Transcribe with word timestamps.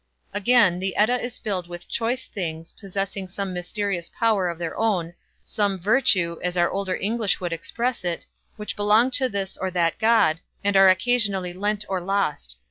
Again, 0.33 0.79
the 0.79 0.95
Edda 0.95 1.21
is 1.23 1.37
filled 1.37 1.67
with 1.67 1.87
"choice 1.87 2.25
things", 2.25 2.71
possessing 2.79 3.27
some 3.27 3.53
mysterious 3.53 4.09
power 4.09 4.49
of 4.49 4.57
their 4.57 4.75
own, 4.75 5.13
some 5.43 5.77
"virtue", 5.77 6.39
as 6.43 6.57
our 6.57 6.71
older 6.71 6.95
English 6.95 7.39
would 7.39 7.53
express 7.53 8.03
it, 8.03 8.25
which 8.55 8.75
belong 8.75 9.11
to 9.11 9.29
this 9.29 9.57
or 9.57 9.69
that 9.69 9.99
god, 9.99 10.39
and 10.63 10.75
are 10.75 10.87
occasionally 10.87 11.53
lent 11.53 11.85
or 11.87 12.01
lost. 12.01 12.57